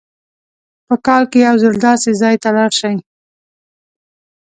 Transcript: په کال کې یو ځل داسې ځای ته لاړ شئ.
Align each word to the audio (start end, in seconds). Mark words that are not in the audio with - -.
په 0.87 0.95
کال 1.05 1.23
کې 1.31 1.39
یو 1.47 1.55
ځل 1.63 1.75
داسې 1.87 2.09
ځای 2.21 2.35
ته 2.43 2.49
لاړ 2.57 2.71
شئ. 2.79 2.95